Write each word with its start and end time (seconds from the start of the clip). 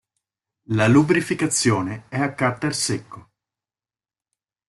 La 0.69 0.87
lubrificazione 0.87 2.05
è 2.09 2.19
a 2.19 2.33
carter 2.33 2.73
secco. 2.73 3.29